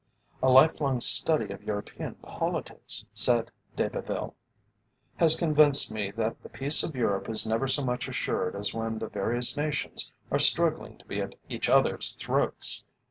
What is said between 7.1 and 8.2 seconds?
is never so much